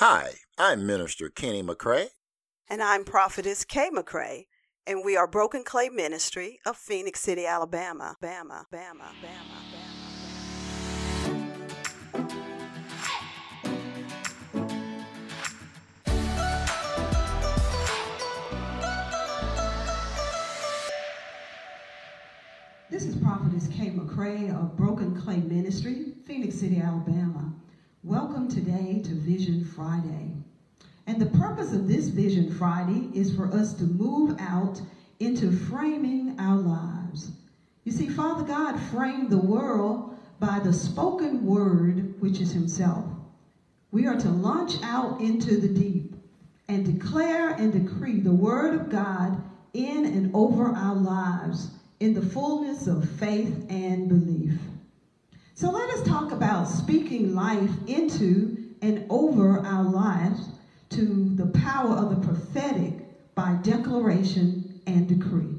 Hi, 0.00 0.30
I'm 0.56 0.86
Minister 0.86 1.28
Kenny 1.28 1.62
McCrae. 1.62 2.08
And 2.70 2.82
I'm 2.82 3.04
Prophetess 3.04 3.66
Kay 3.66 3.90
McCrae, 3.90 4.46
and 4.86 5.04
we 5.04 5.14
are 5.14 5.26
Broken 5.26 5.62
Clay 5.62 5.90
Ministry 5.90 6.58
of 6.64 6.78
Phenix 6.78 7.20
City, 7.20 7.44
Alabama. 7.44 8.16
Bama, 8.22 8.64
Bama, 8.72 9.12
Bama, 9.22 9.60
Bama. 9.60 9.90
This 22.88 23.04
is 23.04 23.16
Prophetess 23.16 23.68
Kay 23.68 23.90
McCrae 23.90 24.48
of 24.48 24.78
Broken 24.78 25.14
Clay 25.20 25.40
Ministry, 25.40 26.14
Phenix 26.26 26.54
City, 26.54 26.80
Alabama. 26.80 27.59
Welcome 28.02 28.48
today 28.48 29.02
to 29.04 29.12
Vision 29.12 29.62
Friday. 29.62 30.34
And 31.06 31.20
the 31.20 31.38
purpose 31.38 31.74
of 31.74 31.86
this 31.86 32.08
Vision 32.08 32.50
Friday 32.50 33.10
is 33.12 33.36
for 33.36 33.52
us 33.52 33.74
to 33.74 33.84
move 33.84 34.36
out 34.38 34.80
into 35.18 35.52
framing 35.52 36.34
our 36.38 36.56
lives. 36.56 37.30
You 37.84 37.92
see, 37.92 38.08
Father 38.08 38.42
God 38.42 38.80
framed 38.80 39.30
the 39.30 39.38
world 39.38 40.16
by 40.38 40.60
the 40.60 40.72
spoken 40.72 41.44
word, 41.44 42.22
which 42.22 42.40
is 42.40 42.52
Himself. 42.52 43.04
We 43.90 44.06
are 44.06 44.16
to 44.16 44.30
launch 44.30 44.82
out 44.82 45.20
into 45.20 45.58
the 45.58 45.68
deep 45.68 46.16
and 46.68 46.86
declare 46.86 47.50
and 47.50 47.70
decree 47.70 48.20
the 48.20 48.32
word 48.32 48.72
of 48.72 48.88
God 48.88 49.36
in 49.74 50.06
and 50.06 50.30
over 50.32 50.74
our 50.74 50.96
lives 50.96 51.68
in 52.00 52.14
the 52.14 52.22
fullness 52.22 52.86
of 52.86 53.04
faith 53.04 53.66
and 53.68 54.08
belief. 54.08 54.69
So 55.60 55.70
let 55.70 55.90
us 55.90 56.08
talk 56.08 56.32
about 56.32 56.70
speaking 56.70 57.34
life 57.34 57.70
into 57.86 58.56
and 58.80 59.04
over 59.10 59.58
our 59.58 59.84
lives 59.84 60.48
to 60.88 61.34
the 61.34 61.48
power 61.48 61.96
of 61.96 62.08
the 62.08 62.26
prophetic 62.26 63.34
by 63.34 63.58
declaration 63.62 64.80
and 64.86 65.06
decree. 65.06 65.58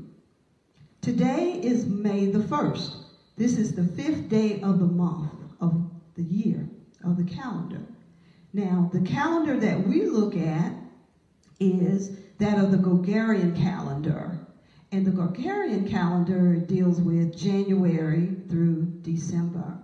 Today 1.02 1.62
is 1.62 1.86
May 1.86 2.26
the 2.26 2.40
1st. 2.40 2.96
This 3.36 3.60
is 3.60 3.76
the 3.76 3.84
fifth 3.84 4.28
day 4.28 4.60
of 4.62 4.80
the 4.80 4.88
month 4.88 5.34
of 5.60 5.92
the 6.16 6.24
year, 6.24 6.68
of 7.04 7.18
the 7.18 7.24
calendar. 7.24 7.84
Now, 8.54 8.90
the 8.92 9.02
calendar 9.02 9.60
that 9.60 9.88
we 9.88 10.08
look 10.08 10.36
at 10.36 10.74
is 11.60 12.10
that 12.40 12.58
of 12.58 12.72
the 12.72 12.78
Gregorian 12.78 13.56
calendar. 13.56 14.48
And 14.92 15.06
the 15.06 15.12
Gregorian 15.12 15.88
calendar 15.88 16.56
deals 16.56 17.00
with 17.00 17.38
January 17.38 18.36
through 18.50 18.86
December. 19.04 19.78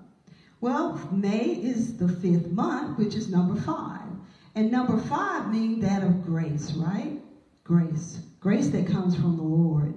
Well, 0.59 1.00
May 1.11 1.45
is 1.45 1.97
the 1.97 2.08
fifth 2.08 2.50
month, 2.50 2.97
which 2.97 3.16
is 3.16 3.30
number 3.30 3.59
five. 3.61 4.02
And 4.55 4.72
number 4.72 4.97
five 4.97 5.52
means 5.53 5.83
that 5.83 6.03
of 6.03 6.25
grace, 6.25 6.73
right? 6.73 7.22
Grace. 7.63 8.22
Grace 8.39 8.69
that 8.69 8.88
comes 8.88 9.16
from 9.16 9.38
the 9.38 9.44
Lord. 9.44 9.94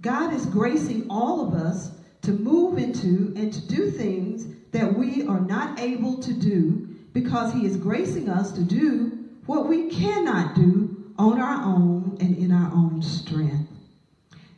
God 0.00 0.34
is 0.34 0.46
gracing 0.46 1.08
all 1.08 1.46
of 1.46 1.54
us 1.54 1.92
to 2.22 2.32
move 2.32 2.78
into 2.78 3.32
and 3.36 3.52
to 3.52 3.60
do 3.68 3.90
things 3.90 4.46
that 4.72 4.98
we 4.98 5.26
are 5.28 5.40
not 5.40 5.78
able 5.78 6.20
to 6.22 6.32
do 6.32 6.88
because 7.12 7.52
He 7.52 7.64
is 7.64 7.76
gracing 7.76 8.28
us 8.28 8.50
to 8.52 8.64
do 8.64 9.28
what 9.46 9.68
we 9.68 9.88
cannot 9.90 10.56
do 10.56 11.12
on 11.16 11.38
our 11.38 11.62
own 11.64 12.16
and 12.20 12.36
in 12.36 12.50
our 12.50 12.72
own 12.72 13.00
strength. 13.00 13.70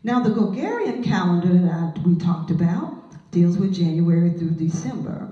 Now, 0.02 0.20
the 0.20 0.30
Gregorian 0.30 1.02
calendar 1.02 1.52
that 1.58 1.98
we 2.04 2.16
talked 2.16 2.50
about 2.50 2.95
deals 3.30 3.58
with 3.58 3.74
January 3.74 4.30
through 4.30 4.50
December, 4.50 5.28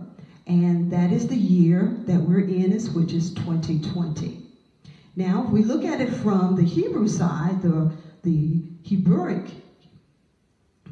and 0.47 0.91
that 0.91 1.13
is 1.13 1.27
the 1.27 1.37
year 1.37 1.97
that 2.07 2.21
we're 2.21 2.41
in, 2.41 2.73
which 2.93 3.13
is 3.13 3.33
2020. 3.35 4.45
Now, 5.17 5.45
if 5.45 5.51
we 5.51 5.63
look 5.63 5.85
at 5.85 6.01
it 6.01 6.11
from 6.11 6.57
the 6.57 6.65
Hebrew 6.65 7.09
side, 7.09 7.63
the, 7.63 7.93
the 8.23 8.63
Hebrewic 8.85 9.51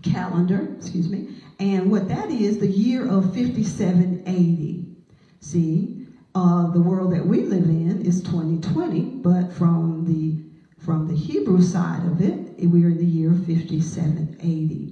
calendar, 0.02 0.74
excuse 0.78 1.08
me, 1.08 1.36
and 1.58 1.90
what 1.90 2.08
that 2.08 2.30
is, 2.30 2.58
the 2.58 2.66
year 2.66 3.06
of 3.06 3.34
5780. 3.34 4.96
See, 5.40 6.06
uh, 6.34 6.70
the 6.70 6.80
world 6.80 7.12
that 7.12 7.26
we 7.26 7.42
live 7.42 7.64
in 7.64 8.02
is 8.02 8.22
2020, 8.22 9.00
but 9.22 9.52
from 9.52 10.04
the 10.06 10.42
from 10.78 11.06
the 11.06 11.14
Hebrew 11.14 11.62
side 11.62 12.04
of 12.04 12.20
it, 12.20 12.68
we 12.68 12.84
are 12.84 12.88
in 12.88 12.98
the 12.98 13.04
year 13.04 13.30
5780. 13.30 14.91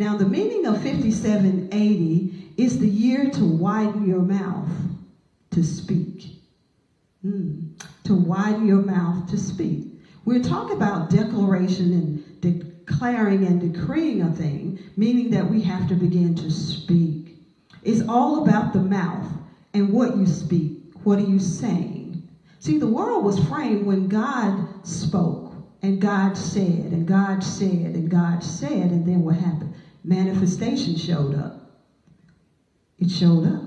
Now, 0.00 0.14
the 0.14 0.24
meaning 0.24 0.64
of 0.64 0.78
5780 0.78 2.54
is 2.56 2.78
the 2.78 2.88
year 2.88 3.26
to 3.26 3.44
widen 3.44 4.02
your 4.06 4.22
mouth 4.22 4.70
to 5.50 5.62
speak. 5.62 6.38
Mm, 7.22 7.66
to 8.04 8.16
widen 8.16 8.64
your 8.64 8.80
mouth 8.80 9.26
to 9.26 9.36
speak. 9.36 9.82
We're 10.24 10.40
talking 10.40 10.74
about 10.74 11.10
declaration 11.10 11.92
and 11.92 12.14
declaring 12.40 13.44
and 13.44 13.60
decreeing 13.60 14.22
a 14.22 14.30
thing, 14.30 14.74
meaning 14.96 15.28
that 15.30 15.46
we 15.48 15.60
have 15.60 15.86
to 15.88 15.96
begin 15.96 16.34
to 16.36 16.50
speak. 16.50 17.36
It's 17.82 18.02
all 18.08 18.36
about 18.36 18.72
the 18.72 18.80
mouth 18.80 19.38
and 19.74 19.92
what 19.92 20.14
you 20.14 20.26
speak. 20.26 20.72
What 21.04 21.18
are 21.18 21.24
you 21.24 21.40
saying? 21.40 22.16
See, 22.58 22.78
the 22.78 22.88
world 22.88 23.22
was 23.22 23.38
framed 23.38 23.84
when 23.84 24.06
God 24.06 24.64
spoke 24.82 25.60
and 25.82 26.00
God 26.00 26.36
said 26.36 26.92
and 26.92 27.06
God 27.06 27.42
said 27.44 27.96
and 27.96 28.10
God 28.10 28.42
said, 28.42 28.92
and 28.92 29.06
then 29.06 29.22
what 29.22 29.36
happened? 29.36 29.69
Manifestation 30.04 30.96
showed 30.96 31.34
up. 31.34 31.60
It 32.98 33.10
showed 33.10 33.46
up. 33.46 33.62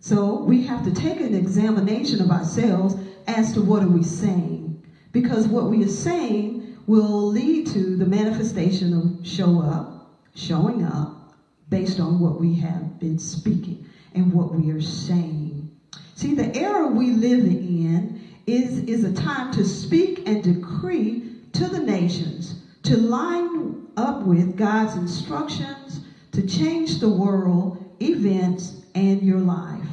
So 0.00 0.44
we 0.44 0.66
have 0.66 0.84
to 0.84 1.00
take 1.00 1.20
an 1.20 1.34
examination 1.34 2.20
of 2.20 2.30
ourselves 2.30 2.96
as 3.26 3.52
to 3.54 3.62
what 3.62 3.82
are 3.82 3.88
we 3.88 4.02
saying. 4.02 4.82
Because 5.12 5.48
what 5.48 5.70
we 5.70 5.84
are 5.84 5.88
saying 5.88 6.76
will 6.86 7.26
lead 7.26 7.66
to 7.68 7.96
the 7.96 8.06
manifestation 8.06 8.94
of 8.94 9.26
show 9.26 9.60
up, 9.60 10.22
showing 10.34 10.84
up, 10.84 11.34
based 11.68 12.00
on 12.00 12.20
what 12.20 12.40
we 12.40 12.54
have 12.56 12.98
been 13.00 13.18
speaking 13.18 13.84
and 14.14 14.32
what 14.32 14.54
we 14.54 14.70
are 14.70 14.80
saying. 14.80 15.70
See, 16.14 16.34
the 16.34 16.56
era 16.56 16.88
we 16.88 17.12
live 17.12 17.44
in 17.44 18.20
is, 18.46 18.78
is 18.80 19.04
a 19.04 19.12
time 19.12 19.52
to 19.52 19.64
speak 19.64 20.26
and 20.26 20.42
decree 20.42 21.22
to 21.52 21.68
the 21.68 21.80
nations, 21.80 22.54
to 22.88 22.96
line 22.96 23.86
up 23.98 24.22
with 24.22 24.56
God's 24.56 24.96
instructions, 24.96 26.00
to 26.32 26.46
change 26.46 27.00
the 27.00 27.08
world, 27.08 27.84
events, 28.00 28.80
and 28.94 29.20
your 29.20 29.40
life. 29.40 29.86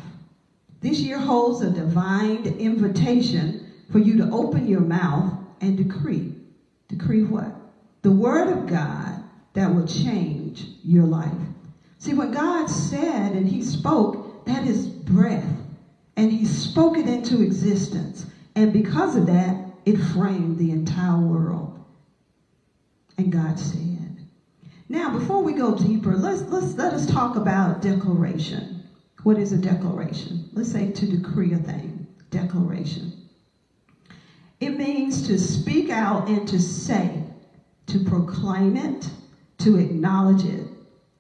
This 0.80 1.02
year 1.02 1.20
holds 1.20 1.62
a 1.62 1.72
divine 1.72 2.46
invitation 2.46 3.70
for 3.92 4.00
you 4.00 4.16
to 4.18 4.32
open 4.32 4.66
your 4.66 4.80
mouth 4.80 5.34
and 5.60 5.76
decree. 5.76 6.36
Decree 6.88 7.24
what? 7.24 7.54
The 8.02 8.12
word 8.12 8.48
of 8.48 8.66
God 8.66 9.24
that 9.54 9.76
will 9.76 9.88
change 9.88 10.66
your 10.82 11.04
life. 11.04 11.34
See, 11.98 12.14
when 12.14 12.32
God 12.32 12.68
said 12.68 13.34
and 13.34 13.46
He 13.46 13.62
spoke, 13.62 14.46
that 14.46 14.66
is 14.66 14.88
breath. 14.88 15.44
And 16.16 16.32
He 16.32 16.46
spoke 16.46 16.98
it 16.98 17.10
into 17.10 17.42
existence. 17.42 18.26
And 18.56 18.72
because 18.72 19.18
of 19.18 19.26
that, 19.26 19.58
it 19.86 19.98
framed 19.98 20.58
the 20.58 20.72
entire 20.72 21.20
world. 21.20 21.75
And 23.18 23.32
God 23.32 23.58
said. 23.58 24.26
Now, 24.88 25.18
before 25.18 25.44
we 25.44 25.54
go 25.54 25.78
deeper, 25.78 26.16
let's, 26.16 26.42
let's 26.52 26.78
let 26.78 26.94
us 26.94 27.06
talk 27.06 27.36
about 27.36 27.82
declaration. 27.82 28.88
What 29.24 29.40
is 29.40 29.54
a 29.54 29.58
declaration? 29.58 30.50
Let's 30.54 30.72
say 30.72 30.94
to 30.94 31.06
decree 31.06 31.54
a 31.54 31.58
thing. 31.58 32.06
Declaration. 32.30 33.30
It 34.60 34.78
means 34.78 35.28
to 35.28 35.38
speak 35.40 35.90
out 35.90 36.28
and 36.30 36.48
to 36.48 36.60
say, 36.60 37.24
to 37.88 38.00
proclaim 38.00 38.78
it, 38.78 39.12
to 39.60 39.78
acknowledge 39.78 40.44
it. 40.46 40.68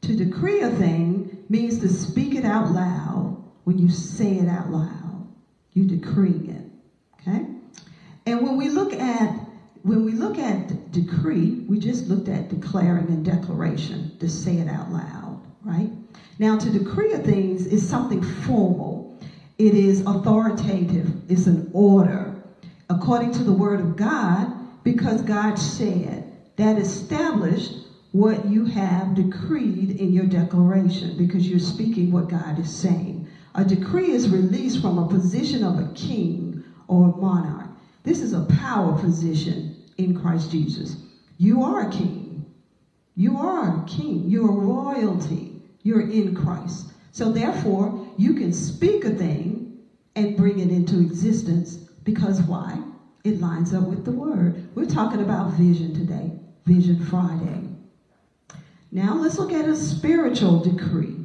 To 0.01 0.16
decree 0.16 0.61
a 0.61 0.69
thing 0.69 1.45
means 1.50 1.79
to 1.79 1.89
speak 1.89 2.35
it 2.35 2.45
out 2.45 2.72
loud 2.72 3.35
when 3.63 3.79
you 3.79 3.89
say 3.89 4.38
it 4.38 4.47
out 4.47 4.69
loud. 4.69 5.28
You 5.73 5.85
decree 5.85 6.47
it. 6.47 6.66
Okay? 7.19 7.44
And 8.28 8.41
when 8.41 8.55
we 8.55 8.69
look 8.69 8.93
at 8.93 9.44
when 9.85 10.03
we 10.03 10.16
look 10.16 10.40
at 10.40 10.91
decree, 10.91 11.58
we 11.67 11.78
just 11.79 12.08
looked 12.08 12.29
at 12.29 12.49
declaring 12.49 13.11
and 13.11 13.23
declaration 13.23 14.09
to 14.20 14.29
say 14.29 14.59
it 14.59 14.67
out 14.67 14.90
loud, 14.90 15.37
right? 15.64 15.91
Now, 16.40 16.55
to 16.58 16.72
decree 16.72 17.14
a 17.14 17.20
thing 17.20 17.52
is 17.52 17.84
something 17.87 18.22
formal. 18.22 19.03
It 19.59 19.76
is 19.76 20.03
authoritative. 20.08 21.16
It's 21.29 21.47
an 21.47 21.61
order 21.73 22.34
according 22.90 23.32
to 23.34 23.43
the 23.43 23.53
word 23.53 23.79
of 23.79 23.96
God 23.96 24.49
because 24.84 25.22
God 25.22 25.59
said 25.59 26.23
that 26.58 26.78
established 26.78 27.73
what 28.11 28.43
you 28.46 28.66
have 28.66 29.14
decreed 29.16 29.91
in 29.93 30.14
your 30.14 30.26
declaration 30.26 31.16
because 31.16 31.49
you're 31.49 31.59
speaking 31.59 32.11
what 32.11 32.28
God 32.28 32.59
is 32.59 32.70
saying. 32.70 33.23
A 33.55 33.66
decree 33.66 34.11
is 34.11 34.29
released 34.29 34.79
from 34.79 34.99
a 34.99 35.05
position 35.05 35.64
of 35.64 35.78
a 35.79 35.85
king 35.85 36.55
or 36.88 37.08
a 37.08 37.11
monarch. 37.11 37.65
This 38.05 38.22
is 38.22 38.34
a 38.34 38.46
power 38.46 38.97
position 38.99 39.75
in 39.97 40.19
Christ 40.19 40.52
Jesus. 40.52 40.97
You 41.37 41.63
are 41.63 41.90
a 41.90 41.91
king. 41.91 42.53
You 43.16 43.37
are 43.37 43.81
a 43.81 43.85
king. 43.85 44.29
You're 44.29 44.52
royalty. 44.52 45.61
You're 45.84 46.09
in 46.09 46.35
Christ. 46.35 46.93
So 47.11 47.31
therefore, 47.31 48.07
you 48.17 48.35
can 48.35 48.53
speak 48.53 49.05
a 49.05 49.09
thing 49.09 49.79
and 50.16 50.37
bring 50.37 50.59
it 50.59 50.69
into 50.69 50.99
existence 50.99 51.79
Because 52.05 52.41
why? 52.43 52.81
It 53.23 53.41
lines 53.41 53.73
up 53.73 53.87
with 53.87 54.05
the 54.05 54.11
word. 54.11 54.69
We're 54.75 54.85
talking 54.85 55.22
about 55.22 55.53
vision 55.53 55.93
today, 55.96 56.40
Vision 56.66 57.03
Friday. 57.03 57.67
Now 58.91 59.16
let's 59.16 59.40
look 59.40 59.52
at 59.52 59.67
a 59.67 59.75
spiritual 59.75 60.59
decree. 60.59 61.16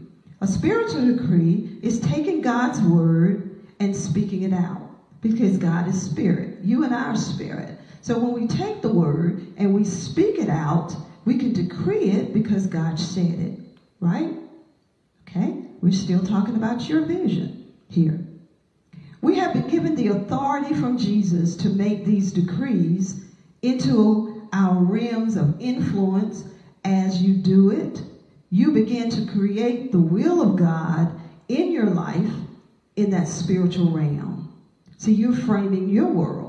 A 0.40 0.46
spiritual 0.46 1.14
decree 1.14 1.78
is 1.82 2.00
taking 2.00 2.40
God's 2.40 2.80
word 2.80 3.60
and 3.78 3.94
speaking 3.94 4.42
it 4.42 4.54
out 4.54 4.88
because 5.20 5.58
God 5.58 5.86
is 5.86 6.00
spirit. 6.00 6.49
You 6.62 6.84
and 6.84 6.94
our 6.94 7.16
spirit. 7.16 7.78
So 8.00 8.18
when 8.18 8.32
we 8.32 8.46
take 8.46 8.82
the 8.82 8.92
word 8.92 9.54
and 9.56 9.74
we 9.74 9.84
speak 9.84 10.38
it 10.38 10.48
out, 10.48 10.96
we 11.24 11.38
can 11.38 11.52
decree 11.52 12.10
it 12.10 12.32
because 12.32 12.66
God 12.66 12.98
said 12.98 13.38
it, 13.38 13.60
right? 14.00 14.34
Okay? 15.28 15.64
We're 15.80 15.92
still 15.92 16.24
talking 16.24 16.56
about 16.56 16.88
your 16.88 17.02
vision 17.02 17.72
here. 17.88 18.18
We 19.22 19.36
have 19.36 19.52
been 19.52 19.68
given 19.68 19.96
the 19.96 20.08
authority 20.08 20.74
from 20.74 20.96
Jesus 20.96 21.56
to 21.56 21.68
make 21.68 22.04
these 22.04 22.32
decrees 22.32 23.22
into 23.62 24.48
our 24.52 24.82
realms 24.82 25.36
of 25.36 25.60
influence. 25.60 26.44
As 26.84 27.22
you 27.22 27.34
do 27.34 27.70
it, 27.70 28.02
you 28.48 28.72
begin 28.72 29.10
to 29.10 29.32
create 29.32 29.92
the 29.92 30.00
will 30.00 30.40
of 30.40 30.56
God 30.56 31.20
in 31.48 31.70
your 31.70 31.90
life 31.90 32.32
in 32.96 33.10
that 33.10 33.28
spiritual 33.28 33.90
realm. 33.90 34.52
So 34.96 35.10
you're 35.10 35.34
framing 35.34 35.88
your 35.88 36.08
world. 36.08 36.39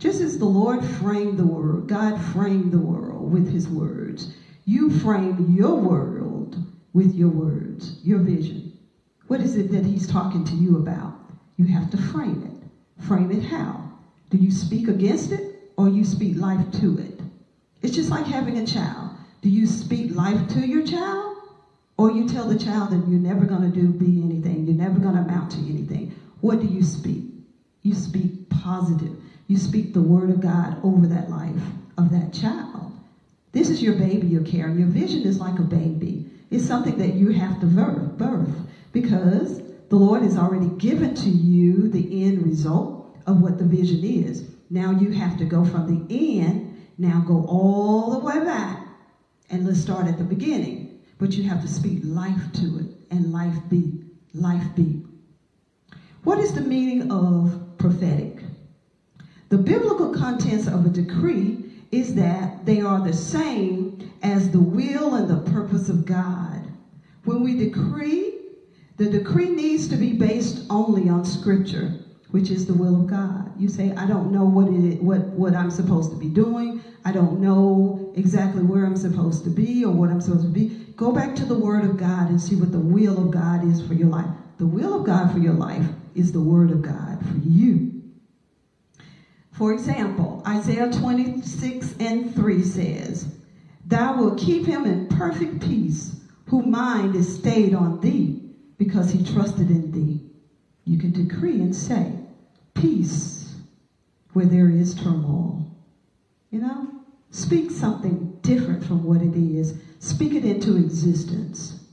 Just 0.00 0.22
as 0.22 0.38
the 0.38 0.46
Lord 0.46 0.82
framed 0.82 1.38
the 1.38 1.46
world, 1.46 1.86
God 1.86 2.18
framed 2.18 2.72
the 2.72 2.80
world 2.80 3.30
with 3.30 3.52
his 3.52 3.68
words. 3.68 4.32
You 4.64 4.88
frame 4.88 5.54
your 5.54 5.76
world 5.76 6.56
with 6.94 7.18
your 7.18 7.28
words, 7.28 8.00
your 8.02 8.18
vision. 8.20 8.72
What 9.28 9.42
is 9.42 9.56
it 9.56 9.70
that 9.72 9.84
he's 9.84 10.06
talking 10.06 10.42
to 10.46 10.56
you 10.56 10.78
about? 10.78 11.12
You 11.58 11.66
have 11.66 11.90
to 11.90 11.98
frame 11.98 12.42
it. 12.42 13.02
Frame 13.02 13.30
it 13.30 13.42
how? 13.42 13.90
Do 14.30 14.38
you 14.38 14.50
speak 14.50 14.88
against 14.88 15.32
it 15.32 15.44
or 15.76 15.86
you 15.90 16.02
speak 16.02 16.34
life 16.34 16.70
to 16.80 16.96
it? 16.96 17.20
It's 17.82 17.94
just 17.94 18.10
like 18.10 18.26
having 18.26 18.56
a 18.56 18.62
child. 18.62 19.10
Do 19.42 19.50
you 19.50 19.66
speak 19.66 20.10
life 20.10 20.46
to 20.48 20.62
your 20.66 20.82
child 20.82 21.34
or 21.98 22.10
you 22.10 22.24
tell 22.24 22.46
the 22.46 22.56
child 22.56 22.90
that 22.90 23.06
you're 23.06 23.20
never 23.20 23.44
going 23.44 23.62
to 23.62 23.70
do 23.70 23.92
be 23.92 24.24
anything, 24.24 24.64
you're 24.64 24.74
never 24.74 24.98
going 24.98 25.14
to 25.14 25.20
amount 25.20 25.50
to 25.50 25.68
anything? 25.68 26.08
What 26.40 26.58
do 26.58 26.66
you 26.66 26.82
speak? 26.82 27.26
You 27.82 27.94
speak 27.94 28.48
positive. 28.48 29.14
You 29.50 29.56
speak 29.56 29.94
the 29.94 30.00
word 30.00 30.30
of 30.30 30.40
God 30.40 30.78
over 30.84 31.08
that 31.08 31.28
life 31.28 31.60
of 31.98 32.12
that 32.12 32.32
child. 32.32 32.92
This 33.50 33.68
is 33.68 33.82
your 33.82 33.94
baby 33.94 34.28
you're 34.28 34.44
carrying. 34.44 34.78
Your 34.78 34.86
vision 34.86 35.22
is 35.22 35.40
like 35.40 35.58
a 35.58 35.64
baby. 35.64 36.30
It's 36.52 36.64
something 36.64 36.96
that 36.98 37.14
you 37.14 37.30
have 37.30 37.58
to 37.58 37.66
birth 37.66 38.54
because 38.92 39.60
the 39.88 39.96
Lord 39.96 40.22
has 40.22 40.36
already 40.36 40.68
given 40.78 41.16
to 41.16 41.28
you 41.28 41.88
the 41.88 42.24
end 42.24 42.44
result 42.44 43.18
of 43.26 43.42
what 43.42 43.58
the 43.58 43.64
vision 43.64 44.04
is. 44.04 44.48
Now 44.70 44.92
you 44.92 45.10
have 45.10 45.36
to 45.38 45.44
go 45.44 45.64
from 45.64 45.88
the 45.88 46.38
end, 46.38 46.72
now 46.96 47.24
go 47.26 47.44
all 47.48 48.20
the 48.20 48.24
way 48.24 48.38
back, 48.44 48.86
and 49.50 49.66
let's 49.66 49.80
start 49.80 50.06
at 50.06 50.16
the 50.16 50.22
beginning. 50.22 51.00
But 51.18 51.36
you 51.36 51.42
have 51.42 51.60
to 51.62 51.68
speak 51.68 52.02
life 52.04 52.52
to 52.52 52.78
it, 52.78 52.86
and 53.10 53.32
life 53.32 53.58
be, 53.68 54.04
life 54.32 54.76
be. 54.76 55.04
What 56.22 56.38
is 56.38 56.52
the 56.52 56.60
meaning 56.60 57.10
of 57.10 57.58
prophetic? 57.78 58.29
The 59.50 59.58
biblical 59.58 60.08
contents 60.08 60.68
of 60.68 60.86
a 60.86 60.90
decree 60.90 61.58
is 61.92 62.14
that 62.14 62.52
they 62.60 62.82
are 62.82 63.00
the 63.00 63.14
same 63.14 63.92
as 64.22 64.50
the 64.50 64.60
will 64.60 65.14
and 65.14 65.28
the 65.28 65.38
purpose 65.38 65.88
of 65.88 66.04
God. 66.06 66.72
When 67.24 67.42
we 67.42 67.54
decree, 67.54 68.32
the 68.96 69.08
decree 69.08 69.50
needs 69.50 69.88
to 69.88 69.98
be 69.98 70.12
based 70.12 70.60
only 70.70 71.08
on 71.08 71.24
scripture, 71.24 71.94
which 72.30 72.50
is 72.50 72.66
the 72.66 72.74
will 72.74 72.96
of 72.96 73.06
God. 73.06 73.50
You 73.54 73.68
say, 73.68 73.92
I 73.96 74.06
don't 74.06 74.30
know 74.30 74.46
what 74.46 74.68
it 74.70 75.00
what 75.00 75.24
what 75.34 75.54
I'm 75.54 75.70
supposed 75.70 76.10
to 76.12 76.18
be 76.18 76.28
doing. 76.28 76.74
I 77.04 77.12
don't 77.12 77.38
know 77.40 77.94
exactly 78.14 78.62
where 78.64 78.84
I'm 78.86 78.96
supposed 78.96 79.44
to 79.44 79.50
be 79.52 79.84
or 79.84 79.92
what 79.92 80.10
I'm 80.10 80.20
supposed 80.20 80.46
to 80.46 80.50
be. 80.52 80.68
Go 80.96 81.12
back 81.12 81.34
to 81.36 81.46
the 81.46 81.56
word 81.56 81.84
of 81.84 81.96
God 81.96 82.30
and 82.30 82.40
see 82.40 82.56
what 82.56 82.72
the 82.72 82.80
will 82.80 83.18
of 83.18 83.30
God 83.30 83.62
is 83.62 83.80
for 83.80 83.94
your 83.94 84.08
life. 84.08 84.30
The 84.58 84.66
will 84.66 84.94
of 84.94 85.04
God 85.04 85.30
for 85.30 85.40
your 85.40 85.54
life 85.54 85.94
is 86.14 86.32
the 86.32 86.42
word 86.42 86.72
of 86.72 86.82
God 86.82 87.18
for 87.26 87.38
you. 87.38 87.89
For 89.60 89.74
example, 89.74 90.42
Isaiah 90.46 90.90
26 90.90 91.98
and 92.00 92.34
3 92.34 92.64
says, 92.64 93.36
Thou 93.86 94.16
wilt 94.16 94.40
keep 94.40 94.64
him 94.64 94.86
in 94.86 95.06
perfect 95.08 95.60
peace, 95.60 96.16
whose 96.46 96.64
mind 96.64 97.14
is 97.14 97.38
stayed 97.38 97.74
on 97.74 98.00
thee 98.00 98.54
because 98.78 99.10
he 99.10 99.22
trusted 99.22 99.68
in 99.68 99.92
thee. 99.92 100.30
You 100.86 100.96
can 100.96 101.12
decree 101.12 101.60
and 101.60 101.76
say, 101.76 102.10
peace 102.72 103.54
where 104.32 104.46
there 104.46 104.70
is 104.70 104.94
turmoil. 104.94 105.62
You 106.50 106.60
know? 106.60 107.02
Speak 107.30 107.70
something 107.70 108.38
different 108.40 108.82
from 108.82 109.04
what 109.04 109.20
it 109.20 109.36
is. 109.36 109.74
Speak 109.98 110.32
it 110.36 110.46
into 110.46 110.78
existence. 110.78 111.84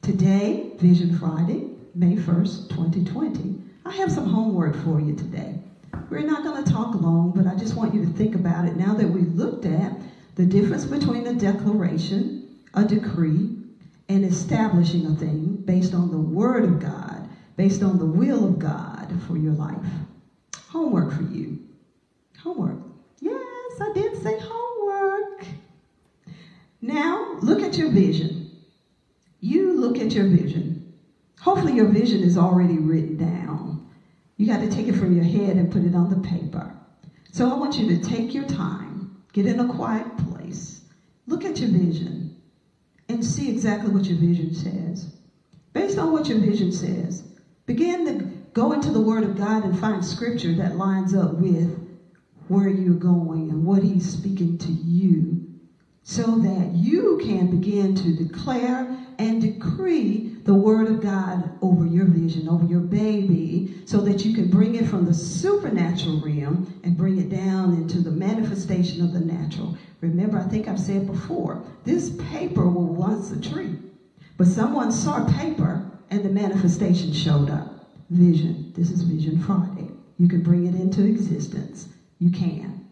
Today, 0.00 0.70
Vision 0.78 1.12
Friday, 1.18 1.70
May 1.92 2.14
1st, 2.14 2.68
2020, 2.68 3.60
I 3.84 3.94
have 3.94 4.12
some 4.12 4.28
homework 4.28 4.76
for 4.76 5.00
you 5.00 5.16
today. 5.16 5.58
We're 6.10 6.24
not 6.24 6.44
going 6.44 6.62
to 6.64 6.72
talk 6.72 6.94
long, 6.94 7.32
but 7.34 7.46
I 7.46 7.54
just 7.54 7.76
want 7.76 7.94
you 7.94 8.04
to 8.04 8.12
think 8.12 8.34
about 8.34 8.66
it 8.68 8.76
now 8.76 8.94
that 8.94 9.08
we've 9.08 9.32
looked 9.32 9.66
at 9.66 9.92
the 10.36 10.46
difference 10.46 10.84
between 10.84 11.26
a 11.26 11.32
declaration, 11.32 12.58
a 12.74 12.84
decree, 12.84 13.48
and 14.08 14.24
establishing 14.24 15.06
a 15.06 15.16
thing 15.16 15.62
based 15.64 15.94
on 15.94 16.10
the 16.10 16.18
Word 16.18 16.64
of 16.64 16.80
God, 16.80 17.28
based 17.56 17.82
on 17.82 17.98
the 17.98 18.06
will 18.06 18.44
of 18.44 18.58
God 18.58 19.14
for 19.26 19.36
your 19.36 19.54
life. 19.54 19.86
Homework 20.68 21.12
for 21.12 21.22
you. 21.22 21.58
Homework. 22.38 22.76
Yes, 23.20 23.80
I 23.80 23.90
did 23.94 24.16
say 24.22 24.38
homework. 24.38 25.46
Now, 26.82 27.38
look 27.40 27.62
at 27.62 27.78
your 27.78 27.88
vision. 27.88 28.50
You 29.40 29.72
look 29.72 29.98
at 29.98 30.14
your 30.14 30.26
vision. 30.26 30.92
Hopefully, 31.40 31.74
your 31.74 31.86
vision 31.86 32.22
is 32.22 32.36
already 32.36 32.78
written 32.78 33.16
down. 33.16 33.33
You 34.36 34.46
got 34.46 34.60
to 34.60 34.68
take 34.68 34.88
it 34.88 34.96
from 34.96 35.12
your 35.12 35.24
head 35.24 35.56
and 35.56 35.70
put 35.70 35.84
it 35.84 35.94
on 35.94 36.10
the 36.10 36.16
paper. 36.16 36.74
So, 37.32 37.50
I 37.50 37.54
want 37.54 37.78
you 37.78 37.86
to 37.86 37.96
take 37.96 38.34
your 38.34 38.44
time, 38.44 39.06
get 39.32 39.46
in 39.46 39.60
a 39.60 39.64
quiet 39.64 40.16
place, 40.16 40.82
look 41.26 41.44
at 41.44 41.60
your 41.60 41.70
vision 41.70 42.30
and 43.08 43.24
see 43.24 43.48
exactly 43.48 43.90
what 43.90 44.08
your 44.08 44.18
vision 44.18 44.52
says. 44.52 45.08
Based 45.72 45.98
on 45.98 46.12
what 46.12 46.28
your 46.28 46.38
vision 46.38 46.70
says, 46.70 47.24
begin 47.66 48.04
to 48.06 48.26
go 48.54 48.72
into 48.72 48.90
the 48.90 49.00
Word 49.00 49.24
of 49.24 49.34
God 49.34 49.64
and 49.64 49.76
find 49.76 50.04
scripture 50.04 50.54
that 50.54 50.72
lines 50.72 51.14
up 51.14 51.32
with 51.32 51.80
where 52.48 52.68
you're 52.68 52.94
going 52.94 53.50
and 53.50 53.64
what 53.64 53.82
He's 53.82 54.06
speaking 54.06 54.56
to 54.58 54.72
you 54.72 55.38
so 56.04 56.36
that 56.36 56.70
you 56.70 57.16
can 57.18 57.48
begin 57.48 57.94
to 57.94 58.12
declare 58.12 58.86
and 59.18 59.40
decree 59.40 60.22
the 60.44 60.54
word 60.54 60.88
of 60.88 61.00
God 61.00 61.58
over 61.62 61.86
your 61.86 62.04
vision, 62.04 62.48
over 62.48 62.66
your 62.66 62.80
baby, 62.80 63.82
so 63.86 64.00
that 64.02 64.24
you 64.24 64.34
can 64.34 64.50
bring 64.50 64.74
it 64.74 64.86
from 64.86 65.06
the 65.06 65.14
supernatural 65.14 66.20
realm 66.20 66.80
and 66.84 66.96
bring 66.96 67.18
it 67.18 67.30
down 67.30 67.74
into 67.74 67.98
the 67.98 68.10
manifestation 68.10 69.02
of 69.02 69.12
the 69.12 69.20
natural. 69.20 69.76
Remember, 70.02 70.38
I 70.38 70.44
think 70.44 70.68
I've 70.68 70.78
said 70.78 71.06
before, 71.06 71.64
this 71.84 72.10
paper 72.30 72.68
was 72.68 72.96
once 72.96 73.30
a 73.30 73.40
tree, 73.40 73.76
but 74.36 74.46
someone 74.46 74.92
saw 74.92 75.26
paper 75.38 75.90
and 76.10 76.22
the 76.22 76.28
manifestation 76.28 77.12
showed 77.12 77.48
up. 77.48 77.70
Vision. 78.10 78.70
This 78.76 78.90
is 78.90 79.02
Vision 79.02 79.38
Friday. 79.40 79.88
You 80.18 80.28
can 80.28 80.42
bring 80.42 80.66
it 80.66 80.74
into 80.74 81.04
existence. 81.04 81.88
You 82.18 82.30
can. 82.30 82.86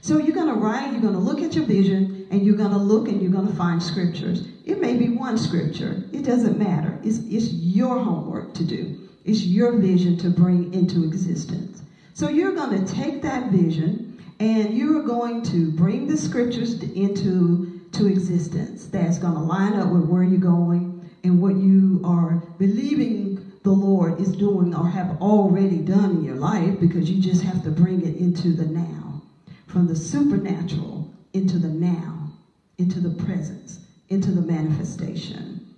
So 0.00 0.18
you're 0.18 0.34
going 0.34 0.52
to 0.52 0.60
write, 0.60 0.92
you're 0.92 1.00
going 1.00 1.14
to 1.14 1.20
look 1.20 1.40
at 1.40 1.54
your 1.54 1.64
vision, 1.64 2.26
and 2.30 2.44
you're 2.44 2.56
going 2.56 2.72
to 2.72 2.76
look 2.76 3.08
and 3.08 3.22
you're 3.22 3.30
going 3.30 3.46
to 3.46 3.54
find 3.54 3.80
scriptures. 3.82 4.48
It 4.66 4.80
may 4.80 4.96
be 4.96 5.08
one 5.08 5.38
scripture. 5.38 6.02
It 6.12 6.24
doesn't 6.24 6.58
matter. 6.58 6.98
It's, 7.04 7.18
it's 7.18 7.52
your 7.52 8.02
homework 8.02 8.52
to 8.54 8.64
do. 8.64 9.08
It's 9.24 9.44
your 9.44 9.78
vision 9.78 10.18
to 10.18 10.28
bring 10.28 10.74
into 10.74 11.04
existence. 11.04 11.82
So 12.14 12.28
you're 12.28 12.54
going 12.54 12.84
to 12.84 12.92
take 12.92 13.22
that 13.22 13.52
vision 13.52 14.20
and 14.40 14.76
you're 14.76 15.04
going 15.04 15.42
to 15.44 15.70
bring 15.70 16.08
the 16.08 16.16
scriptures 16.16 16.82
into 16.82 17.80
to 17.92 18.08
existence. 18.08 18.86
That's 18.86 19.18
going 19.18 19.34
to 19.34 19.40
line 19.40 19.74
up 19.74 19.88
with 19.88 20.04
where 20.04 20.24
you're 20.24 20.40
going 20.40 21.08
and 21.22 21.40
what 21.40 21.54
you 21.56 22.02
are 22.04 22.42
believing 22.58 23.52
the 23.62 23.70
Lord 23.70 24.20
is 24.20 24.32
doing 24.32 24.74
or 24.74 24.88
have 24.88 25.22
already 25.22 25.78
done 25.78 26.10
in 26.10 26.24
your 26.24 26.36
life 26.36 26.78
because 26.80 27.08
you 27.08 27.22
just 27.22 27.42
have 27.42 27.62
to 27.62 27.70
bring 27.70 28.04
it 28.04 28.16
into 28.16 28.52
the 28.52 28.66
now. 28.66 29.22
From 29.68 29.86
the 29.86 29.96
supernatural 29.96 31.08
into 31.34 31.58
the 31.58 31.68
now 31.68 32.32
into 32.78 33.00
the 33.00 33.22
presence, 33.24 33.80
into 34.08 34.30
the 34.30 34.40
manifestation. 34.40 35.76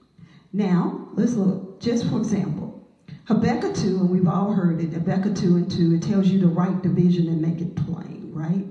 Now, 0.52 1.08
let's 1.14 1.34
look, 1.34 1.80
just 1.80 2.08
for 2.08 2.18
example, 2.18 2.86
Habakkuk 3.24 3.74
2, 3.74 3.86
and 4.00 4.10
we've 4.10 4.28
all 4.28 4.52
heard 4.52 4.80
it, 4.80 4.92
Habakkuk 4.92 5.34
2 5.34 5.56
and 5.56 5.70
2, 5.70 5.94
it 5.94 6.02
tells 6.02 6.28
you 6.28 6.40
to 6.40 6.48
write 6.48 6.82
the 6.82 6.88
vision 6.88 7.28
and 7.28 7.42
make 7.42 7.60
it 7.60 7.76
plain, 7.76 8.30
right? 8.32 8.64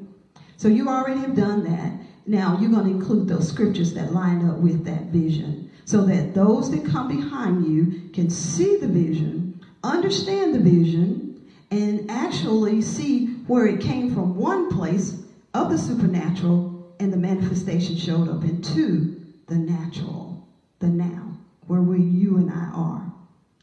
So 0.57 0.67
you 0.67 0.89
already 0.89 1.21
have 1.21 1.35
done 1.35 1.63
that. 1.63 1.93
Now 2.25 2.57
you're 2.59 2.71
going 2.71 2.85
to 2.85 2.91
include 2.91 3.27
those 3.27 3.47
scriptures 3.47 3.93
that 3.93 4.11
line 4.11 4.47
up 4.47 4.57
with 4.57 4.83
that 4.85 5.03
vision 5.05 5.69
so 5.85 6.03
that 6.05 6.33
those 6.33 6.71
that 6.71 6.85
come 6.85 7.07
behind 7.07 7.65
you 7.65 8.09
can 8.11 8.29
see 8.29 8.77
the 8.77 8.87
vision, 8.87 9.63
understand 9.83 10.53
the 10.53 10.59
vision, 10.59 11.47
and 11.71 12.09
actually 12.09 12.81
see 12.81 13.27
where 13.47 13.67
it 13.67 13.79
came 13.79 14.13
from 14.13 14.35
one 14.35 14.69
place 14.69 15.23
of 15.53 15.69
the 15.69 15.77
supernatural 15.77 16.95
and 16.99 17.13
the 17.13 17.17
manifestation 17.17 17.95
showed 17.95 18.27
up 18.27 18.43
into 18.43 19.16
the 19.47 19.57
natural, 19.57 20.47
the 20.79 20.87
now, 20.87 21.37
where 21.67 21.81
we, 21.81 22.01
you 22.01 22.37
and 22.37 22.51
I 22.51 22.69
are. 22.73 23.11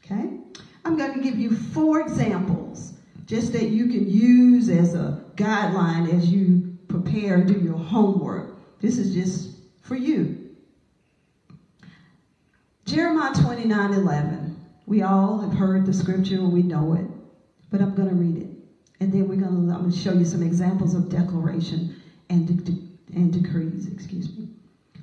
Okay? 0.03 0.39
I'm 0.83 0.97
going 0.97 1.13
to 1.13 1.23
give 1.23 1.39
you 1.39 1.51
four 1.51 2.01
examples 2.01 2.93
just 3.25 3.53
that 3.53 3.69
you 3.69 3.87
can 3.87 4.09
use 4.09 4.69
as 4.69 4.93
a 4.93 5.23
guideline 5.35 6.11
as 6.11 6.31
you 6.31 6.77
prepare 6.87 7.43
do 7.43 7.59
your 7.59 7.77
homework. 7.77 8.79
This 8.79 8.97
is 8.97 9.13
just 9.13 9.57
for 9.81 9.95
you. 9.95 10.55
Jeremiah 12.85 13.33
29 13.33 13.93
11. 13.93 14.59
We 14.85 15.01
all 15.01 15.39
have 15.39 15.53
heard 15.53 15.87
the 15.87 15.93
scripture 15.93 16.35
and 16.35 16.51
we 16.51 16.61
know 16.61 16.93
it, 16.93 17.05
but 17.71 17.81
I'm 17.81 17.95
going 17.95 18.09
to 18.09 18.13
read 18.13 18.37
it. 18.37 18.49
And 18.99 19.11
then 19.11 19.27
we're 19.27 19.39
going 19.39 19.67
to, 19.67 19.73
I'm 19.73 19.81
going 19.81 19.91
to 19.91 19.97
show 19.97 20.13
you 20.13 20.25
some 20.25 20.43
examples 20.43 20.93
of 20.93 21.09
declaration 21.09 21.95
and, 22.29 22.63
de- 22.63 23.17
and 23.17 23.33
decrees, 23.33 23.87
excuse 23.87 24.35
me. 24.37 24.54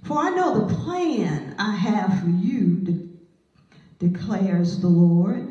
For 0.03 0.19
I 0.19 0.31
know 0.31 0.51
the 0.51 0.63
plan 0.63 1.53
I 1.59 1.73
have 1.73 2.13
for 2.13 2.29
you, 2.29 2.79
de- 2.79 2.97
declares 3.99 4.79
the 4.79 4.91
Lord. 4.91 5.45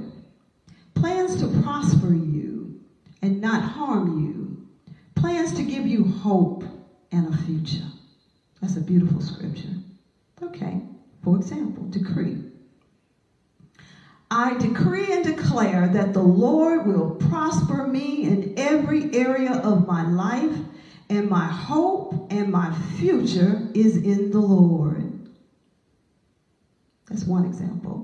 Plans 0.95 1.35
to 1.37 1.47
prosper 1.47 2.13
you 2.13 2.71
and 3.21 3.41
not 3.41 3.61
harm 3.61 4.07
you. 4.07 4.55
Plans 5.15 5.51
to 5.53 5.63
give 5.63 5.87
you 5.87 6.03
hope 6.03 6.63
and 7.11 7.27
a 7.27 7.31
future. 7.31 7.89
That's 8.61 8.77
a 8.77 8.81
beautiful 8.81 9.21
scripture. 9.21 9.77
Okay, 10.41 10.79
for 11.21 11.35
example, 11.35 11.87
decree. 11.87 12.39
I 14.31 14.55
decree 14.55 15.13
and 15.13 15.23
declare 15.23 15.87
that 15.89 16.13
the 16.13 16.23
Lord 16.23 16.83
will 16.83 17.07
prosper 17.07 17.81
me 17.83 18.25
in 18.25 18.45
every 18.57 19.05
area 19.13 19.53
of 19.63 19.81
my 19.81 20.03
life, 20.03 20.65
and 21.11 21.27
my 21.27 21.49
hope 21.49 22.15
and 22.31 22.51
my 22.51 22.71
future 22.71 23.61
is 23.75 23.97
in 23.97 24.31
the 24.31 24.41
Lord. 24.41 25.11
That's 27.07 27.25
one 27.25 27.45
example. 27.45 28.03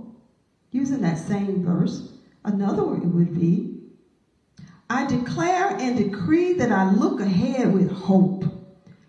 Using 0.71 1.01
that 1.01 1.17
same 1.17 1.59
verse, 1.61 2.03
another 2.45 2.83
one 2.83 3.11
would 3.13 3.33
be 3.33 3.65
I 4.89 5.03
declare 5.03 5.73
and 5.79 5.95
decree 5.95 6.53
that 6.53 6.71
I 6.71 6.83
look 6.83 7.19
ahead 7.21 7.71
with 7.73 7.89
hope. 7.89 8.45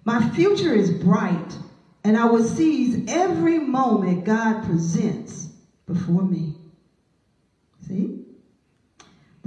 My 0.05 0.21
future 0.21 0.75
is 0.75 0.90
bright, 0.90 1.61
and 2.05 2.17
I 2.17 2.26
will 2.26 2.43
seize 2.43 2.97
every 3.07 3.59
moment 3.61 4.25
God 4.25 4.62
presents 4.62 5.50
before 5.87 6.25
me. 6.25 6.57
See? 7.81 8.11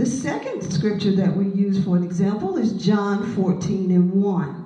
The 0.02 0.08
second 0.08 0.64
scripture 0.64 1.12
that 1.12 1.36
we 1.38 1.46
use 1.46 1.86
for 1.86 1.96
an 1.96 2.04
example 2.04 2.58
is 2.58 2.74
John 2.84 3.36
14 3.36 3.92
and 3.92 4.12
1. 4.24 4.66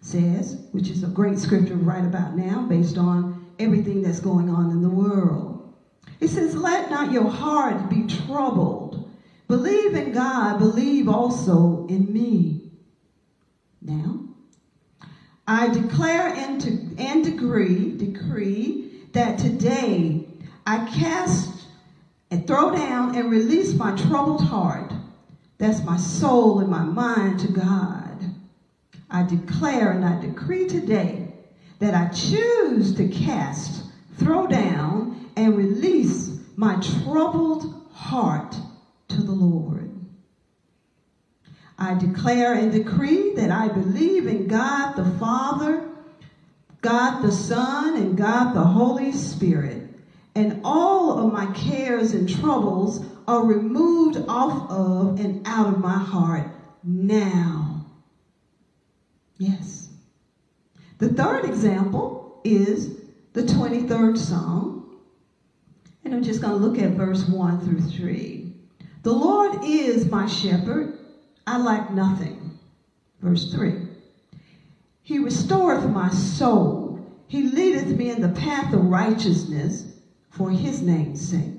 Says, 0.00 0.68
which 0.70 0.88
is 0.90 1.02
a 1.02 1.08
great 1.08 1.40
scripture 1.40 1.74
right 1.74 2.04
about 2.04 2.36
now 2.36 2.62
based 2.62 2.96
on 2.96 3.44
everything 3.58 4.02
that's 4.02 4.20
going 4.20 4.48
on 4.48 4.70
in 4.70 4.80
the 4.80 4.88
world. 4.88 5.74
It 6.20 6.28
says, 6.28 6.54
Let 6.54 6.90
not 6.90 7.10
your 7.10 7.28
heart 7.28 7.90
be 7.90 8.06
troubled. 8.06 9.10
Believe 9.48 9.96
in 9.96 10.12
God, 10.12 10.60
believe 10.60 11.08
also 11.08 11.84
in 11.88 12.12
me. 12.12 12.70
Now, 13.82 14.20
I 15.48 15.70
declare 15.70 16.28
and, 16.28 16.60
to, 16.60 17.02
and 17.02 17.24
decree, 17.24 17.96
decree 17.96 18.92
that 19.10 19.38
today 19.38 20.24
I 20.64 20.86
cast 20.86 21.47
and 22.30 22.46
throw 22.46 22.70
down 22.70 23.10
and 23.14 23.30
release 23.30 23.74
my 23.74 23.92
troubled 23.92 24.42
heart. 24.42 24.94
That's 25.58 25.82
my 25.84 25.96
soul 25.96 26.60
and 26.60 26.70
my 26.70 26.82
mind 26.82 27.38
to 27.40 27.48
God. 27.48 28.30
I 29.10 29.22
declare 29.22 29.92
and 29.92 30.04
I 30.04 30.16
decree 30.16 30.66
today 30.66 31.26
that 31.80 31.94
I 31.94 32.06
choose 32.06 32.92
to 32.94 33.06
cast, 33.06 33.84
throw 34.14 34.46
down, 34.46 35.08
and 35.36 35.56
release 35.56 36.32
my 36.56 36.76
troubled 36.76 37.68
heart 37.88 38.62
to 39.08 39.22
the 39.22 39.34
Lord. 39.34 39.90
I 41.78 41.94
declare 41.94 42.54
and 42.54 42.72
decree 42.72 43.30
that 43.36 43.50
I 43.50 43.68
believe 43.68 44.26
in 44.26 44.46
God 44.46 44.96
the 44.96 45.04
Father, 45.04 45.82
God 46.82 47.22
the 47.22 47.32
Son, 47.32 47.96
and 47.96 48.16
God 48.16 48.52
the 48.52 48.66
Holy 48.66 49.12
Spirit. 49.12 49.87
And 50.38 50.60
all 50.62 51.18
of 51.18 51.32
my 51.32 51.46
cares 51.46 52.12
and 52.12 52.28
troubles 52.28 53.04
are 53.26 53.42
removed 53.42 54.18
off 54.28 54.70
of 54.70 55.18
and 55.18 55.42
out 55.44 55.74
of 55.74 55.82
my 55.82 55.98
heart 55.98 56.44
now. 56.84 57.84
Yes. 59.38 59.90
The 60.98 61.08
third 61.08 61.44
example 61.44 62.40
is 62.44 62.88
the 63.32 63.42
23rd 63.42 64.16
Psalm. 64.16 65.00
And 66.04 66.14
I'm 66.14 66.22
just 66.22 66.40
going 66.40 66.54
to 66.54 66.64
look 66.64 66.78
at 66.78 66.96
verse 66.96 67.24
1 67.24 67.58
through 67.58 67.80
3. 67.80 68.54
The 69.02 69.12
Lord 69.12 69.64
is 69.64 70.08
my 70.08 70.26
shepherd, 70.26 71.00
I 71.48 71.58
lack 71.58 71.90
nothing. 71.90 72.52
Verse 73.20 73.50
3. 73.50 73.88
He 75.02 75.18
restoreth 75.18 75.90
my 75.90 76.10
soul. 76.10 77.00
He 77.26 77.42
leadeth 77.42 77.96
me 77.96 78.10
in 78.10 78.20
the 78.20 78.28
path 78.28 78.72
of 78.72 78.84
righteousness 78.84 79.97
for 80.38 80.50
his 80.52 80.82
name's 80.82 81.28
sake. 81.28 81.52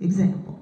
Example. 0.00 0.58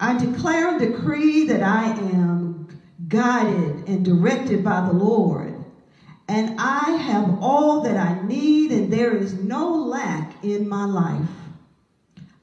I 0.00 0.12
declare 0.14 0.70
and 0.70 0.80
decree 0.80 1.44
that 1.44 1.62
I 1.62 1.86
am 1.86 2.68
guided 3.08 3.88
and 3.88 4.04
directed 4.04 4.64
by 4.64 4.80
the 4.80 4.92
Lord, 4.92 5.54
and 6.28 6.50
I 6.58 6.90
have 6.90 7.42
all 7.42 7.82
that 7.84 7.96
I 7.96 8.12
need, 8.26 8.72
and 8.72 8.92
there 8.92 9.14
is 9.14 9.34
no 9.34 9.70
lack 9.70 10.44
in 10.44 10.68
my 10.68 10.84
life. 10.84 11.30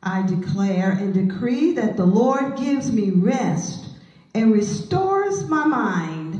I 0.02 0.22
declare 0.24 0.92
and 0.92 1.14
decree 1.14 1.74
that 1.74 1.98
the 1.98 2.08
Lord 2.08 2.58
gives 2.58 2.92
me 2.92 3.12
rest 3.12 3.90
and 4.34 4.54
restores 4.54 5.46
my 5.50 5.66
mind, 5.66 6.40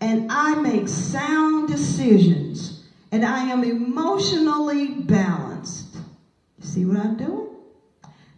and 0.00 0.26
I 0.30 0.54
make 0.54 0.88
sound 0.88 1.68
decisions, 1.68 2.72
and 3.12 3.24
I 3.24 3.40
am 3.44 3.64
emotionally 3.64 4.88
balanced. 4.88 5.53
See 6.64 6.84
what 6.86 6.96
I'm 6.98 7.16
doing? 7.16 7.46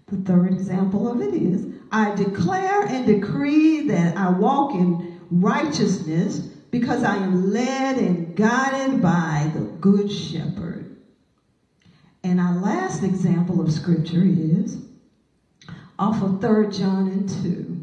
The 0.08 0.18
third 0.18 0.52
example 0.54 1.08
of 1.08 1.20
it 1.20 1.32
is 1.32 1.66
I 1.92 2.10
declare 2.10 2.82
and 2.82 3.06
decree 3.06 3.80
that 3.82 4.12
I 4.16 4.28
walk 4.30 4.74
in 4.74 4.98
righteousness 5.30 6.42
because 6.70 7.04
I 7.04 7.16
am 7.16 7.52
led 7.52 7.98
and 7.98 8.36
guided 8.36 9.00
by 9.00 9.48
the 9.52 9.64
Good 9.80 10.10
Shepherd. 10.10 10.86
And 12.24 12.40
our 12.40 12.52
last 12.52 13.02
example 13.04 13.60
of 13.60 13.72
scripture 13.72 14.24
is 14.24 14.78
off 15.98 16.22
of 16.22 16.40
3 16.40 16.66
John 16.68 17.06
and 17.08 17.28
2. 17.28 17.78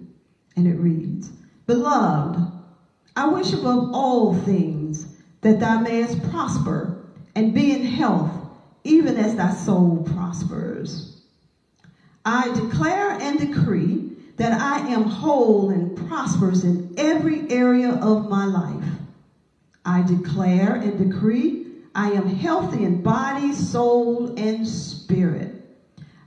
And 0.57 0.67
it 0.67 0.77
reads, 0.77 1.33
Beloved, 1.67 2.45
I 3.15 3.25
wish 3.25 3.53
above 3.53 3.83
all 3.93 4.31
things 4.33 5.07
that 5.41 5.59
thou 5.59 5.77
mayest 5.77 6.21
prosper 6.21 6.91
and 7.35 7.53
be 7.53 7.71
in 7.71 7.83
health, 7.83 8.42
even 8.83 9.17
as 9.17 9.35
thy 9.35 9.51
soul 9.51 10.07
prospers. 10.13 11.23
I 12.25 12.51
declare 12.51 13.17
and 13.21 13.39
decree 13.39 14.17
that 14.37 14.59
I 14.59 14.91
am 14.91 15.05
whole 15.07 15.69
and 15.69 15.95
prosperous 16.07 16.63
in 16.63 16.95
every 16.97 17.49
area 17.51 17.91
of 17.91 18.29
my 18.29 18.45
life. 18.45 18.85
I 19.85 20.01
declare 20.01 20.75
and 20.75 20.97
decree 20.97 21.73
I 21.95 22.09
am 22.09 22.25
healthy 22.25 22.83
in 22.85 23.03
body, 23.03 23.53
soul, 23.53 24.33
and 24.35 24.67
spirit. 24.67 25.49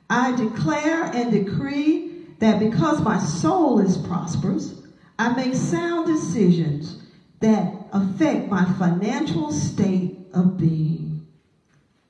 I 0.08 0.32
declare 0.32 1.10
and 1.12 1.32
decree 1.32 2.02
that 2.38 2.60
because 2.60 3.02
my 3.02 3.18
soul 3.18 3.80
is 3.80 3.98
prosperous, 3.98 4.74
I 5.18 5.28
make 5.30 5.54
sound 5.54 6.06
decisions 6.06 7.02
that 7.40 7.88
affect 7.92 8.50
my 8.50 8.64
financial 8.64 9.50
state 9.50 10.12
of 10.32 10.56
being. 10.56 10.85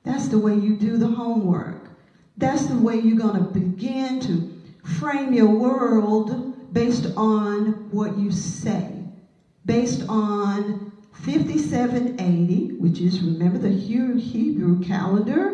That's 0.07 0.29
the 0.29 0.39
way 0.39 0.55
you 0.55 0.77
do 0.77 0.97
the 0.97 1.07
homework. 1.07 1.91
That's 2.37 2.67
the 2.67 2.79
way 2.79 2.95
you're 2.95 3.17
going 3.19 3.43
to 3.43 3.59
begin 3.59 4.21
to 4.21 4.41
frame 4.83 5.33
your 5.33 5.47
world 5.47 6.31
based 6.73 7.07
on 7.17 7.89
what 7.91 8.17
you 8.17 8.31
say, 8.31 9.03
based 9.65 10.03
on 10.07 10.91
5780, 11.11 12.77
which 12.79 13.01
is, 13.01 13.21
remember, 13.21 13.59
the 13.59 13.69
Hebrew 13.69 14.79
calendar 14.79 15.51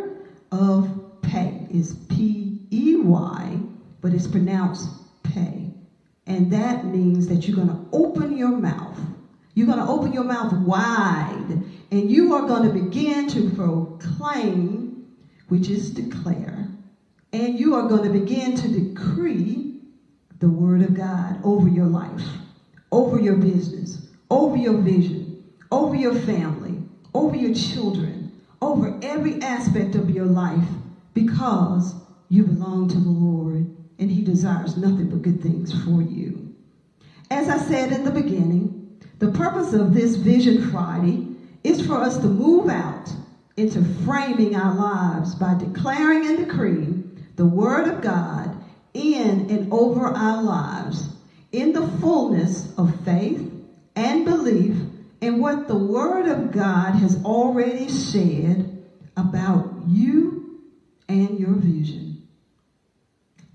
of 0.51 1.22
pay 1.22 1.67
is 1.72 2.05
P 2.10 2.67
E 2.72 2.95
Y, 2.98 3.60
but 4.01 4.13
it's 4.13 4.27
pronounced 4.27 4.89
pay. 5.24 5.74
And 6.27 6.51
that 6.51 6.83
means 6.83 7.27
that 7.27 7.48
you're 7.48 7.55
going 7.55 7.69
to 7.69 7.79
open 7.91 8.38
your 8.38 8.51
mouth. 8.51 9.00
You're 9.55 9.67
going 9.67 9.79
to 9.79 9.88
open 9.88 10.13
your 10.13 10.24
mouth 10.24 10.53
wide, 10.53 11.60
and 11.94 12.12
you 12.12 12.34
are 12.34 12.48
going 12.48 12.64
to 12.64 12.70
begin 12.70 13.28
to 13.28 13.56
proclaim, 13.56 15.06
which 15.50 15.70
is 15.70 15.92
declare, 15.92 16.72
and 17.32 17.60
you 17.60 17.76
are 17.76 17.88
going 17.88 18.02
to 18.02 18.10
begin 18.10 18.56
to 18.56 18.68
decree 18.68 19.84
the 20.40 20.50
Word 20.50 20.82
of 20.82 20.96
God 20.96 21.40
over 21.44 21.70
your 21.70 21.86
life, 21.86 22.40
over 22.92 23.20
your 23.20 23.36
business, 23.36 24.00
over 24.32 24.58
your 24.58 24.74
vision, 24.74 25.44
over 25.72 25.96
your 25.96 26.14
family, 26.14 26.82
over 27.14 27.36
your 27.36 27.54
children, 27.54 28.32
over 28.60 28.90
every 29.04 29.40
aspect 29.44 29.94
of 29.94 30.10
your 30.10 30.26
life 30.26 30.80
because 31.14 31.96
you 32.28 32.44
belong 32.44 32.88
to 32.88 33.00
the 33.00 33.12
Lord 33.12 33.68
and 34.00 34.10
He 34.10 34.24
desires 34.24 34.76
nothing 34.76 35.10
but 35.10 35.22
good 35.22 35.40
things 35.40 35.72
for 35.72 36.02
you. 36.02 36.50
As 37.30 37.50
I 37.50 37.58
said 37.58 37.92
in 37.92 38.04
the 38.04 38.12
beginning, 38.12 38.72
the 39.20 39.30
purpose 39.30 39.74
of 39.74 39.94
this 39.94 40.16
Vision 40.16 40.60
Friday 40.60 41.24
is 41.63 41.86
for 41.86 41.96
us 41.96 42.20
to 42.20 42.29
move 42.29 42.70
out 42.70 43.15
into 43.58 43.84
framing 43.84 44.55
our 44.55 44.75
lives 44.75 45.36
by 45.36 45.55
declaring 45.55 46.25
and 46.25 46.38
decreeing 46.38 47.17
the 47.36 47.46
Word 47.46 47.88
of 47.88 48.01
God 48.01 48.58
in 48.93 49.46
and 49.50 49.67
over 49.72 50.08
our 50.08 50.43
lives 50.43 51.10
in 51.51 51.74
the 51.74 51.84
fullness 51.84 52.74
of 52.77 52.93
faith 53.03 53.55
and 53.96 54.25
belief 54.25 54.75
in 55.22 55.39
what 55.39 55.67
the 55.67 55.77
Word 55.77 56.25
of 56.25 56.51
God 56.51 56.96
has 56.96 57.15
already 57.24 57.88
said 57.88 58.67
about 59.15 59.65
you 59.75 60.41
and 61.08 61.38
your 61.38 61.53
vision. 61.53 62.17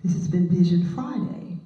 This 0.03 0.15
has 0.15 0.29
been 0.29 0.49
Vision 0.49 0.83
Friday. 0.83 1.59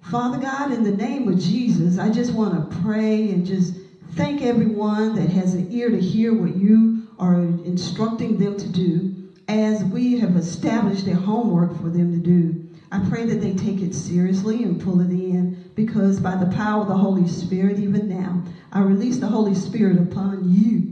Father 0.00 0.36
God, 0.36 0.70
in 0.70 0.82
the 0.82 0.92
name 0.92 1.28
of 1.28 1.38
Jesus, 1.38 1.96
I 1.96 2.10
just 2.10 2.34
want 2.34 2.54
to 2.54 2.60
pray 2.60 3.30
and 3.30 3.46
just 3.46 3.72
thank 4.14 4.42
everyone 4.42 5.14
that 5.14 5.28
has 5.30 5.54
an 5.54 5.64
ear 5.70 5.90
to 5.90 5.98
hear 5.98 6.32
what 6.32 6.52
you 6.52 6.92
are 7.18 7.36
instructing 7.64 8.36
them 8.38 8.56
to 8.56 8.68
do 8.68 9.08
as 9.48 9.84
we 9.84 10.16
have 10.16 10.36
established 10.36 11.04
their 11.04 11.16
homework 11.16 11.74
for 11.74 11.90
them 11.90 12.12
to 12.12 12.20
do. 12.20 12.54
I 12.92 12.98
pray 12.98 13.24
that 13.24 13.40
they 13.40 13.52
take 13.52 13.82
it 13.82 13.94
seriously 13.94 14.62
and 14.62 14.78
pull 14.78 15.00
it 15.00 15.10
in 15.10 15.48
because 15.74 16.20
by 16.20 16.36
the 16.36 16.46
power 16.46 16.80
of 16.82 16.86
the 16.86 16.96
Holy 16.96 17.26
Spirit, 17.26 17.78
even 17.78 18.08
now, 18.08 18.40
I 18.72 18.80
release 18.80 19.18
the 19.18 19.28
Holy 19.28 19.54
Spirit 19.54 19.98
upon 19.98 20.44
you 20.44 20.86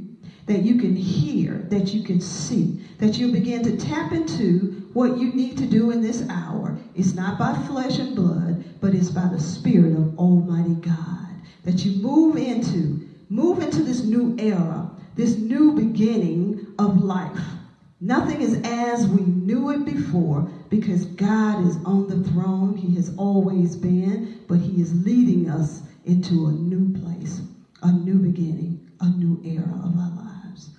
that 0.47 0.61
you 0.61 0.75
can 0.77 0.97
hear, 0.97 1.63
that 1.71 1.93
you 1.93 2.01
can 2.01 2.21
see, 2.21 2.75
that 2.99 3.19
you 3.19 3.29
begin 3.29 3.63
to 3.63 3.73
tap 3.73 4.13
into 4.13 4.69
what 4.93 5.15
you 5.15 5.31
need 5.31 5.57
to 5.59 5.67
do 5.67 5.91
in 5.91 6.01
this 6.01 6.23
hour. 6.29 6.75
It's 6.95 7.15
not 7.15 7.37
by 7.39 7.53
flesh 7.55 7.99
and 7.99 8.15
blood, 8.15 8.59
but 8.81 8.95
it's 8.95 9.11
by 9.11 9.29
the 9.29 9.39
Spirit 9.41 9.93
of 9.93 10.11
Almighty 10.19 10.77
God 10.77 11.41
that 11.63 11.85
you 11.85 11.93
move 11.93 12.37
into, 12.37 12.97
move 13.33 13.63
into 13.63 13.83
this 13.83 14.05
new 14.05 14.37
era, 14.39 14.95
this 15.17 15.39
new 15.39 15.75
beginning 15.75 16.67
of 16.79 17.03
life. 17.03 17.57
Nothing 17.99 18.43
is 18.43 18.61
as 18.65 19.09
we 19.09 19.23
knew 19.23 19.71
it 19.71 19.87
before 19.87 20.51
because 20.69 21.07
God 21.07 21.67
is 21.67 21.79
on 21.87 22.09
the 22.09 22.31
throne. 22.31 22.77
He 22.77 22.95
has 22.97 23.15
always 23.17 23.77
been, 23.77 24.45
but 24.49 24.61
He 24.61 24.83
is 24.83 25.05
leading 25.07 25.49
us 25.49 25.83
into 26.05 26.49
a 26.49 26.53
new 26.53 26.93
place, 26.93 27.43
a 27.83 27.93
new 27.93 28.19
beginning, 28.19 28.77
a 29.01 29.09
new 29.09 29.41
era 29.45 29.81
of 29.83 29.97
our 29.97 30.11
lives. 30.11 30.71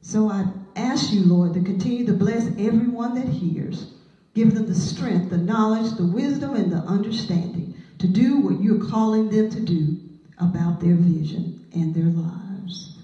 So 0.00 0.30
I 0.30 0.46
ask 0.76 1.12
you, 1.12 1.24
Lord, 1.24 1.52
to 1.54 1.60
continue 1.60 2.06
to 2.06 2.14
bless 2.14 2.48
everyone 2.58 3.14
that 3.14 3.28
hears. 3.28 3.86
Give 4.34 4.54
them 4.54 4.66
the 4.68 4.74
strength, 4.74 5.28
the 5.28 5.38
knowledge, 5.38 5.92
the 5.94 6.06
wisdom, 6.06 6.54
and 6.54 6.72
the 6.72 6.82
understanding 6.86 7.74
to 7.98 8.08
do 8.08 8.38
what 8.38 8.58
you're 8.62 8.76
calling 8.76 9.28
them 9.28 9.50
to 9.50 9.60
do 9.60 9.96
about 10.38 10.80
their 10.80 10.96
vision 10.96 11.59
and 11.74 11.94
their 11.94 12.04
lives. 12.04 12.96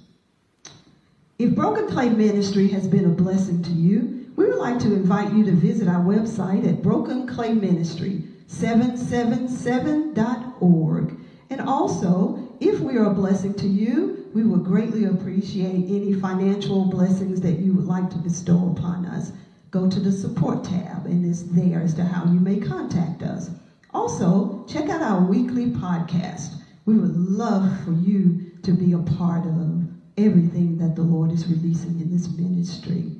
If 1.38 1.54
Broken 1.54 1.86
Clay 1.88 2.08
Ministry 2.08 2.68
has 2.68 2.88
been 2.88 3.04
a 3.04 3.10
blessing 3.10 3.62
to 3.62 3.72
you, 3.72 4.24
we 4.36 4.46
would 4.46 4.58
like 4.58 4.78
to 4.80 4.94
invite 4.94 5.34
you 5.34 5.44
to 5.44 5.52
visit 5.52 5.88
our 5.88 6.02
website 6.02 6.66
at 6.66 6.82
Broken 6.82 7.26
Clay 7.26 7.52
Ministry 7.52 8.22
777.org. 8.48 11.18
And 11.50 11.60
also, 11.60 12.48
if 12.60 12.80
we 12.80 12.96
are 12.96 13.10
a 13.10 13.14
blessing 13.14 13.52
to 13.54 13.66
you, 13.66 14.28
we 14.32 14.44
would 14.44 14.64
greatly 14.64 15.04
appreciate 15.04 15.88
any 15.88 16.14
financial 16.14 16.86
blessings 16.86 17.40
that 17.42 17.58
you 17.58 17.74
would 17.74 17.86
like 17.86 18.08
to 18.10 18.18
bestow 18.18 18.74
upon 18.76 19.06
us. 19.06 19.32
Go 19.70 19.88
to 19.90 20.00
the 20.00 20.12
support 20.12 20.64
tab, 20.64 21.06
and 21.06 21.24
it's 21.24 21.42
there 21.42 21.80
as 21.80 21.94
to 21.94 22.04
how 22.04 22.24
you 22.32 22.40
may 22.40 22.58
contact 22.58 23.22
us. 23.22 23.50
Also, 23.92 24.64
check 24.68 24.88
out 24.88 25.02
our 25.02 25.22
weekly 25.22 25.66
podcast. 25.66 26.54
We 26.84 26.96
would 26.96 27.16
love 27.16 27.84
for 27.84 27.92
you 27.92 28.52
to 28.66 28.72
be 28.72 28.92
a 28.92 28.98
part 28.98 29.46
of 29.46 29.86
everything 30.18 30.76
that 30.78 30.96
the 30.96 31.02
Lord 31.02 31.30
is 31.30 31.46
releasing 31.46 32.00
in 32.00 32.10
this 32.10 32.28
ministry. 32.36 33.12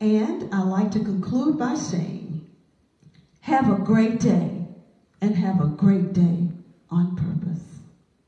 And 0.00 0.52
I 0.52 0.62
like 0.64 0.90
to 0.92 0.98
conclude 0.98 1.56
by 1.56 1.74
saying, 1.76 2.44
have 3.42 3.70
a 3.72 3.76
great 3.82 4.18
day 4.18 4.66
and 5.20 5.36
have 5.36 5.60
a 5.60 5.66
great 5.68 6.12
day 6.12 6.48
on 6.90 7.14
purpose. 7.14 7.62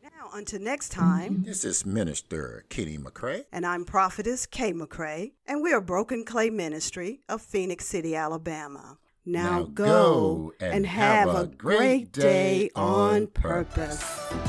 Now, 0.01 0.31
until 0.33 0.61
next 0.61 0.91
time, 0.91 1.43
This 1.45 1.65
is 1.65 1.85
Minister 1.85 2.65
Kitty 2.69 2.99
McCrae. 2.99 3.45
and 3.53 3.67
I'm 3.67 3.85
Prophetess 3.85 4.47
Kay 4.47 4.73
McCrae, 4.73 5.33
and 5.45 5.61
we 5.61 5.73
are 5.73 5.81
Broken 5.81 6.25
Clay 6.25 6.51
Ministry 6.51 7.21
of 7.29 7.43
Phenix 7.43 7.85
City, 7.85 8.15
Alabama. 8.15 8.99
Now, 9.27 9.43
Now 9.59 9.63
go, 9.65 9.85
go 9.85 10.53
and, 10.61 10.73
and 10.73 10.87
have, 10.87 11.29
have 11.31 11.37
a 11.37 11.41
a 11.43 11.47
great 11.47 11.79
great 11.79 12.13
day 12.13 12.23
day 12.23 12.71
on 12.77 12.85
on 13.23 13.27
purpose. 13.27 13.99
purpose. 14.03 14.48